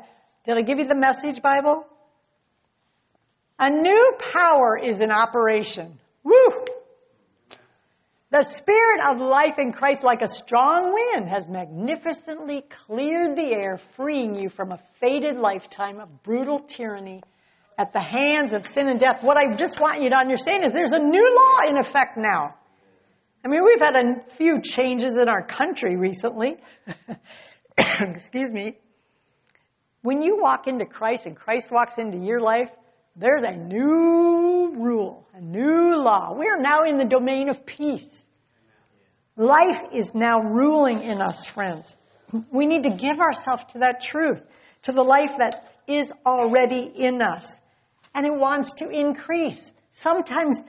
[0.46, 1.84] Did I give you the message Bible?
[3.58, 5.98] A new power is in operation.
[6.22, 6.64] Woo!
[8.30, 13.80] The Spirit of life in Christ, like a strong wind, has magnificently cleared the air,
[13.96, 17.22] freeing you from a faded lifetime of brutal tyranny
[17.80, 19.22] at the hands of sin and death.
[19.22, 22.54] What I just want you to understand is there's a new law in effect now.
[23.42, 26.56] I mean, we've had a few changes in our country recently.
[27.78, 28.76] Excuse me.
[30.02, 32.68] When you walk into Christ and Christ walks into your life,
[33.16, 36.34] there's a new rule, a new law.
[36.38, 38.24] We are now in the domain of peace.
[39.36, 41.96] Life is now ruling in us, friends.
[42.52, 44.42] We need to give ourselves to that truth,
[44.82, 47.56] to the life that is already in us.
[48.14, 49.72] And it wants to increase.
[49.90, 50.60] Sometimes,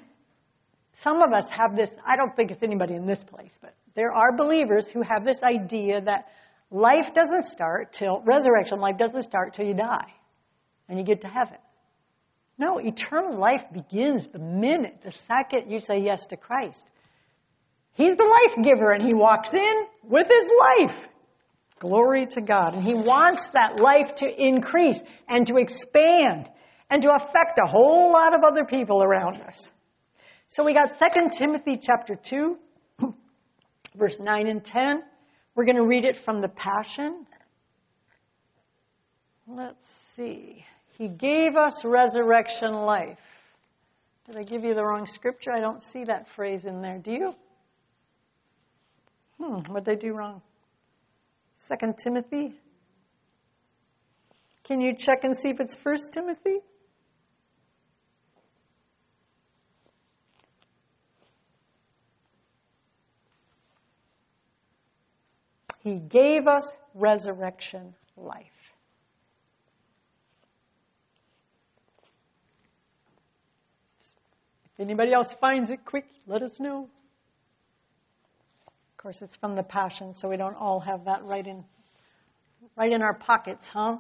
[0.94, 4.14] some of us have this, I don't think it's anybody in this place, but there
[4.14, 6.28] are believers who have this idea that
[6.72, 10.14] Life doesn't start till, resurrection life doesn't start till you die
[10.88, 11.58] and you get to heaven.
[12.58, 16.90] No, eternal life begins the minute, the second you say yes to Christ.
[17.94, 20.98] He's the life giver and he walks in with his life.
[21.80, 22.74] Glory to God.
[22.74, 26.48] And he wants that life to increase and to expand
[26.92, 29.70] and to affect a whole lot of other people around us.
[30.50, 32.58] So we got 2 Timothy chapter 2,
[33.96, 35.02] verse 9 and 10.
[35.56, 37.26] We're going to read it from the Passion.
[39.48, 40.66] Let's see.
[40.98, 43.20] He gave us resurrection life.
[44.28, 45.52] Did I give you the wrong scripture?
[45.52, 46.98] I don't see that phrase in there.
[46.98, 47.36] Do you?
[49.40, 50.42] Hmm, what did I do wrong?
[51.56, 52.54] Second Timothy?
[54.66, 56.60] Can you check and see if it's First Timothy?
[65.84, 68.46] He gave us resurrection life.
[74.66, 76.88] If anybody else finds it quick, let us know.
[78.68, 81.64] Of course, it's from the Passion, so we don't all have that right in,
[82.78, 83.98] right in our pockets, huh?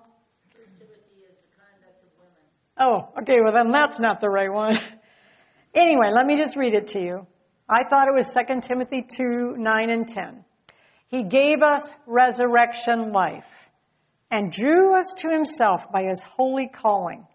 [2.79, 4.75] Oh, okay, well then that's not the right one.
[5.75, 7.27] anyway, let me just read it to you.
[7.67, 10.45] I thought it was 2 Timothy 2, 9 and 10.
[11.11, 13.43] He gave us resurrection life
[14.31, 17.27] and drew us to himself by his holy calling.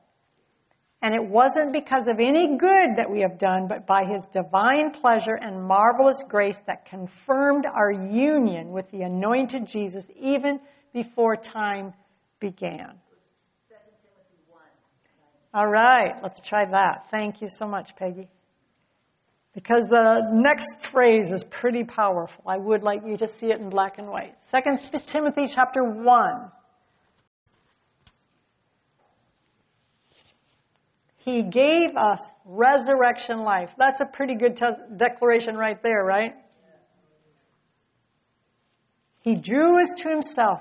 [1.03, 4.93] And it wasn't because of any good that we have done, but by his divine
[4.93, 10.59] pleasure and marvelous grace that confirmed our union with the anointed Jesus even
[10.95, 11.93] before time
[12.41, 12.95] began.
[15.53, 17.11] All right, let's try that.
[17.11, 18.29] Thank you so much, Peggy
[19.57, 22.45] because the next phrase is pretty powerful.
[22.47, 24.35] I would like you to see it in black and white.
[24.51, 26.53] Second Timothy chapter 1.
[31.25, 33.71] He gave us resurrection life.
[33.79, 36.35] That's a pretty good te- declaration right there, right?
[39.23, 40.61] He drew us to himself.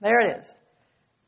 [0.00, 0.54] There it is.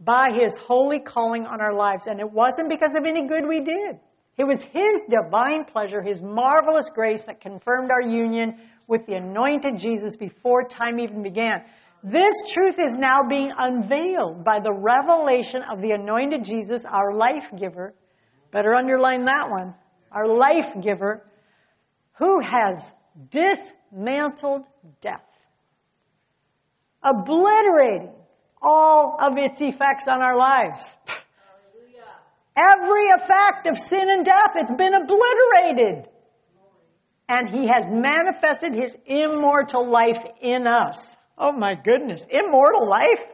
[0.00, 2.08] By his holy calling on our lives.
[2.08, 4.00] And it wasn't because of any good we did.
[4.38, 9.78] It was His divine pleasure, His marvelous grace that confirmed our union with the anointed
[9.78, 11.64] Jesus before time even began.
[12.04, 17.44] This truth is now being unveiled by the revelation of the anointed Jesus, our life
[17.58, 17.94] giver.
[18.52, 19.74] Better underline that one.
[20.12, 21.26] Our life giver,
[22.12, 22.82] who has
[23.30, 24.62] dismantled
[25.00, 25.26] death,
[27.02, 28.12] obliterating
[28.62, 30.88] all of its effects on our lives.
[32.58, 36.08] Every effect of sin and death, it's been obliterated.
[37.28, 40.98] And he has manifested his immortal life in us.
[41.36, 43.24] Oh my goodness, immortal life?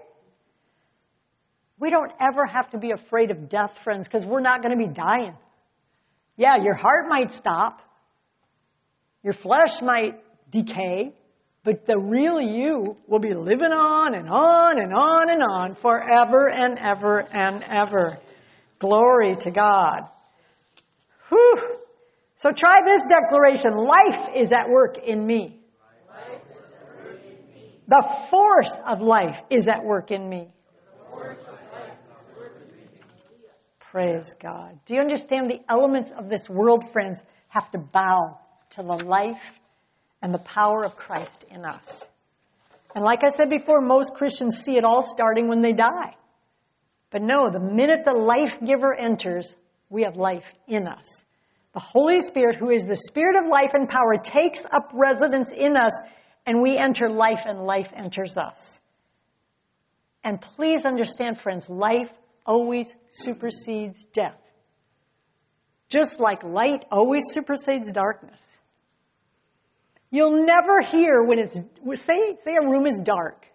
[1.79, 4.87] We don't ever have to be afraid of death, friends, because we're not going to
[4.87, 5.35] be dying.
[6.37, 7.81] Yeah, your heart might stop.
[9.23, 11.15] Your flesh might decay.
[11.65, 16.49] But the real you will be living on and on and on and on forever
[16.49, 18.19] and ever and ever.
[18.85, 20.11] Glory to God.
[21.31, 21.79] Whew.
[22.37, 23.73] So try this declaration.
[23.79, 25.59] Life is at work in me.
[27.89, 30.49] The force of life is at work in me.
[33.79, 34.79] Praise God.
[34.85, 38.39] Do you understand the elements of this world, friends, have to bow
[38.73, 39.41] to the life
[40.21, 42.05] and the power of Christ in us?
[42.95, 46.17] And like I said before, most Christians see it all starting when they die.
[47.15, 49.55] But no, the minute the life giver enters,
[49.89, 51.25] we have life in us.
[51.73, 55.77] The Holy Spirit, who is the Spirit of life and power, takes up residence in
[55.77, 55.93] us
[56.45, 58.81] and we enter life and life enters us.
[60.25, 62.11] And please understand, friends, life
[62.45, 64.41] always supersedes death.
[65.91, 68.43] Just like light always supersedes darkness.
[70.11, 71.55] You'll never hear when it's,
[72.03, 73.47] say, say a room is dark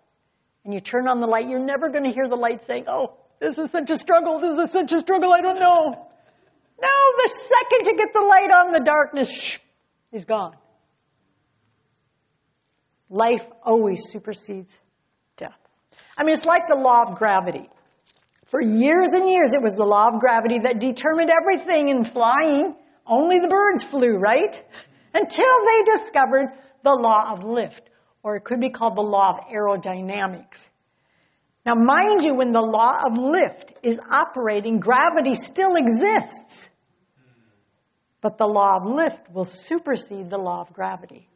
[0.64, 3.18] and you turn on the light, you're never going to hear the light saying, oh,
[3.40, 4.40] this is such a struggle.
[4.40, 5.34] This is such a struggle.
[5.34, 6.08] I don't know.
[6.82, 9.58] No, the second you get the light on, the darkness shh,
[10.14, 10.56] is gone.
[13.10, 14.78] Life always supersedes
[15.36, 15.58] death.
[16.18, 17.70] I mean, it's like the law of gravity.
[18.50, 22.76] For years and years, it was the law of gravity that determined everything in flying.
[23.06, 24.62] Only the birds flew, right?
[25.14, 26.50] Until they discovered
[26.84, 27.90] the law of lift,
[28.24, 30.68] or it could be called the law of aerodynamics.
[31.70, 36.67] Now, mind you, when the law of lift is operating, gravity still exists.
[38.22, 41.30] But the law of lift will supersede the law of gravity.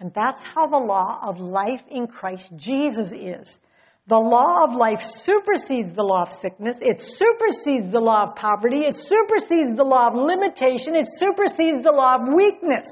[0.00, 3.60] And that's how the law of life in Christ Jesus is.
[4.08, 6.80] The law of life supersedes the law of sickness.
[6.80, 8.78] It supersedes the law of poverty.
[8.78, 10.96] It supersedes the law of limitation.
[10.96, 12.90] It supersedes the law of weakness.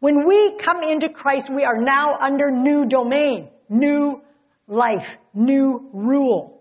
[0.00, 4.22] When we come into Christ, we are now under new domain, new
[4.68, 5.06] life,
[5.38, 6.58] new rule.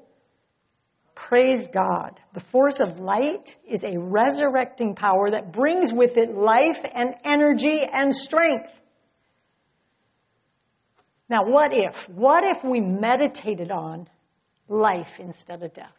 [1.16, 2.20] Praise God.
[2.34, 7.80] The force of light is a resurrecting power that brings with it life and energy
[7.92, 8.72] and strength.
[11.30, 12.08] Now, what if?
[12.08, 14.08] What if we meditated on
[14.70, 15.92] life instead of death?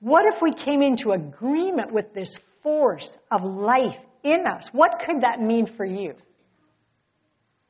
[0.00, 4.68] What if we came into agreement with this force of life in us?
[4.72, 6.14] What could that mean for you?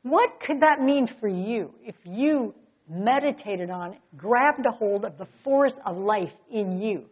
[0.03, 2.55] What could that mean for you if you
[2.91, 7.07] meditated on grabbed a hold of the force of life in you.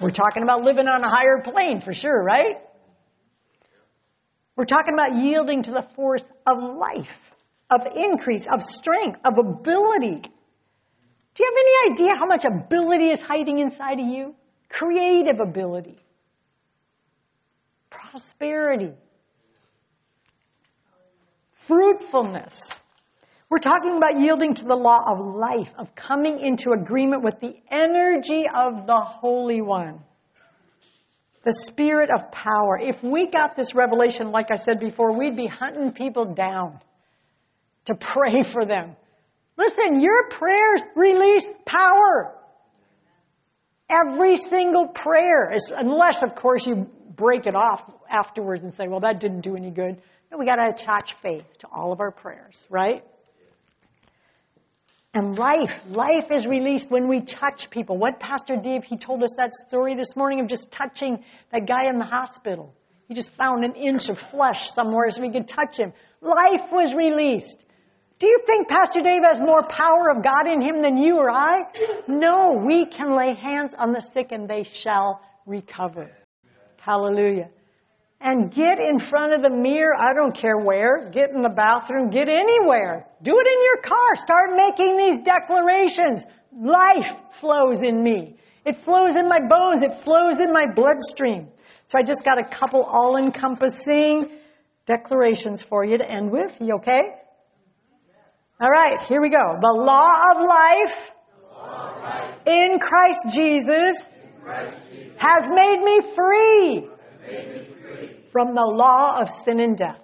[0.00, 2.56] We're talking about living on a higher plane for sure, right?
[4.56, 7.08] We're talking about yielding to the force of life,
[7.70, 10.20] of increase, of strength, of ability.
[11.34, 14.34] Do you have any idea how much ability is hiding inside of you?
[14.68, 15.98] Creative ability,
[17.90, 18.92] prosperity,
[21.66, 22.74] fruitfulness.
[23.52, 27.54] We're talking about yielding to the law of life, of coming into agreement with the
[27.70, 30.00] energy of the Holy One.
[31.44, 32.78] The spirit of power.
[32.80, 36.80] If we got this revelation, like I said before, we'd be hunting people down
[37.84, 38.96] to pray for them.
[39.58, 42.34] Listen, your prayers release power.
[43.90, 49.00] Every single prayer, is, unless, of course, you break it off afterwards and say, well,
[49.00, 50.00] that didn't do any good.
[50.30, 53.04] No, we got to attach faith to all of our prayers, right?
[55.14, 57.98] And life, life is released when we touch people.
[57.98, 61.88] What Pastor Dave, he told us that story this morning of just touching that guy
[61.90, 62.74] in the hospital.
[63.08, 65.92] He just found an inch of flesh somewhere so we could touch him.
[66.22, 67.62] Life was released.
[68.18, 71.30] Do you think Pastor Dave has more power of God in him than you or
[71.30, 71.64] I?
[72.08, 76.10] No, we can lay hands on the sick and they shall recover.
[76.80, 77.50] Hallelujah
[78.22, 79.94] and get in front of the mirror.
[79.98, 81.10] I don't care where.
[81.10, 82.10] Get in the bathroom.
[82.10, 83.06] Get anywhere.
[83.22, 84.16] Do it in your car.
[84.16, 86.24] Start making these declarations.
[86.54, 87.10] Life
[87.40, 88.36] flows in me.
[88.64, 89.82] It flows in my bones.
[89.82, 91.48] It flows in my bloodstream.
[91.86, 94.38] So I just got a couple all encompassing
[94.86, 96.52] declarations for you to end with.
[96.60, 97.00] You okay?
[98.60, 99.58] All right, here we go.
[99.60, 101.10] The law of life,
[102.46, 104.04] in Christ Jesus,
[105.16, 106.88] has made me free,
[108.32, 109.98] from the law of sin and death.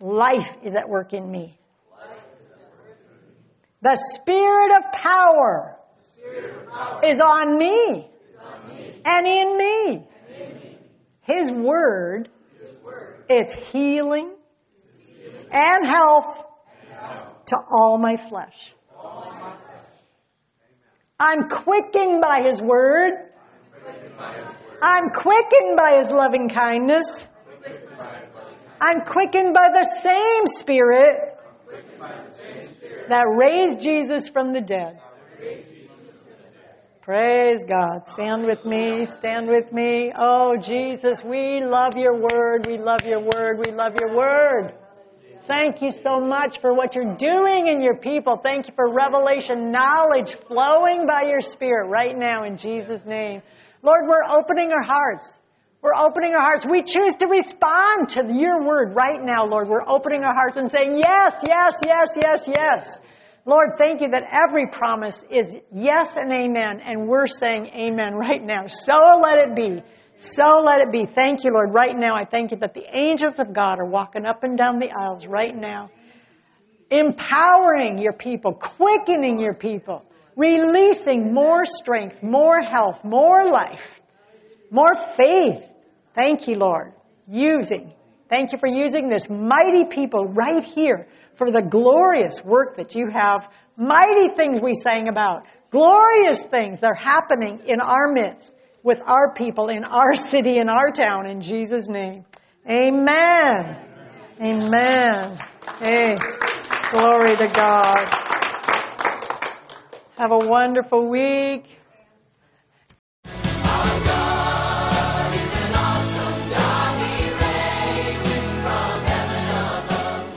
[0.00, 1.58] Life is at work in me.
[3.82, 5.76] The spirit of power,
[7.04, 8.08] is, on me,
[9.04, 10.06] and in me.
[11.22, 12.28] His word,
[13.28, 14.34] it's healing,
[15.50, 16.44] and health,
[17.46, 18.56] to all my flesh.
[21.20, 23.12] I'm quickened by His word.
[24.80, 27.26] I'm quickened by His loving kindness.
[28.80, 31.36] I'm quickened by the same Spirit
[33.08, 35.00] that raised Jesus from the dead.
[37.02, 38.06] Praise God.
[38.06, 39.06] Stand with me.
[39.06, 40.12] Stand with me.
[40.16, 42.66] Oh, Jesus, we love your word.
[42.66, 43.64] We love your word.
[43.66, 44.74] We love your word.
[45.46, 48.38] Thank you so much for what you're doing in your people.
[48.42, 53.40] Thank you for revelation knowledge flowing by your spirit right now in Jesus' name.
[53.82, 55.32] Lord, we're opening our hearts.
[55.80, 56.64] We're opening our hearts.
[56.68, 59.68] We choose to respond to your word right now, Lord.
[59.68, 63.00] We're opening our hearts and saying, yes, yes, yes, yes, yes.
[63.46, 68.44] Lord, thank you that every promise is yes and amen, and we're saying amen right
[68.44, 68.66] now.
[68.66, 69.82] So let it be.
[70.18, 71.06] So let it be.
[71.06, 71.72] Thank you, Lord.
[71.72, 74.80] Right now, I thank you that the angels of God are walking up and down
[74.80, 75.90] the aisles right now,
[76.90, 80.04] empowering your people, quickening your people,
[80.38, 83.82] releasing more strength, more health, more life,
[84.70, 85.64] more faith.
[86.14, 86.92] Thank you, Lord.
[87.26, 87.92] Using.
[88.30, 93.08] Thank you for using this mighty people right here for the glorious work that you
[93.12, 93.48] have.
[93.76, 95.42] Mighty things we sang about.
[95.70, 100.68] Glorious things that are happening in our midst with our people in our city, in
[100.68, 102.24] our town, in Jesus' name.
[102.66, 103.76] Amen.
[104.40, 105.38] Amen.
[105.80, 106.14] Hey,
[106.90, 108.27] glory to God.
[110.18, 111.78] Have a wonderful week.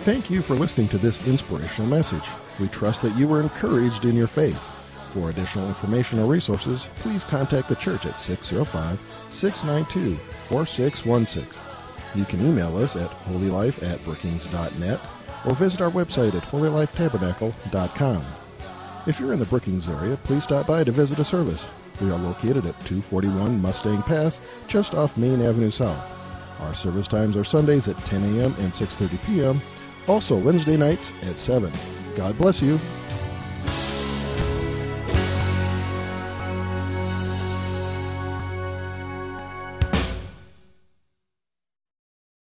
[0.03, 2.21] Thank you for listening to this inspirational message.
[2.59, 4.59] We trust that you were encouraged in your faith.
[5.13, 8.99] For additional information or resources, please contact the church at 605
[9.32, 11.59] 692 4616.
[12.13, 14.99] You can email us at holylife at brookings.net
[15.47, 18.40] or visit our website at holylifetabernacle.com.
[19.07, 21.67] If you're in the Brookings area, please stop by to visit a service.
[21.99, 26.17] We are located at 241 Mustang Pass, just off Main Avenue South.
[26.61, 28.53] Our service times are Sundays at 10 a.m.
[28.59, 29.61] and 6:30 p.m.
[30.07, 31.71] Also Wednesday nights at 7.
[32.15, 32.79] God bless you.